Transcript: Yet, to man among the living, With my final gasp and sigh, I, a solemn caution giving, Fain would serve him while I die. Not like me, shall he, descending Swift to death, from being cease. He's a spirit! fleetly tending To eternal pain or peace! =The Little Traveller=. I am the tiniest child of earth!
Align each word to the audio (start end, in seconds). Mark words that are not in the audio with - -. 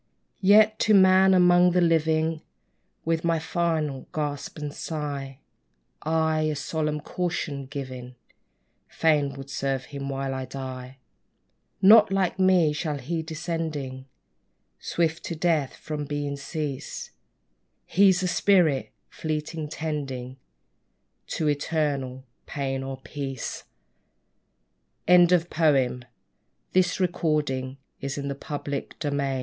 Yet, 0.41 0.79
to 0.79 0.95
man 0.95 1.35
among 1.35 1.73
the 1.73 1.79
living, 1.79 2.41
With 3.05 3.23
my 3.23 3.37
final 3.37 4.07
gasp 4.15 4.57
and 4.57 4.73
sigh, 4.73 5.41
I, 6.01 6.39
a 6.41 6.55
solemn 6.55 7.01
caution 7.01 7.67
giving, 7.67 8.15
Fain 8.87 9.31
would 9.35 9.51
serve 9.51 9.85
him 9.85 10.09
while 10.09 10.33
I 10.33 10.45
die. 10.45 10.97
Not 11.83 12.11
like 12.11 12.39
me, 12.39 12.73
shall 12.73 12.97
he, 12.97 13.21
descending 13.21 14.07
Swift 14.79 15.23
to 15.25 15.35
death, 15.35 15.75
from 15.75 16.05
being 16.05 16.35
cease. 16.35 17.11
He's 17.85 18.23
a 18.23 18.27
spirit! 18.27 18.89
fleetly 19.07 19.67
tending 19.67 20.37
To 21.27 21.47
eternal 21.47 22.25
pain 22.47 22.81
or 22.81 22.97
peace! 23.01 23.65
=The 25.05 25.19
Little 25.19 25.41
Traveller=. 25.41 25.79
I 25.81 25.83
am 25.83 26.05
the 28.01 28.09
tiniest 28.09 28.15
child 28.15 28.65
of 29.05 29.19
earth! 29.19 29.39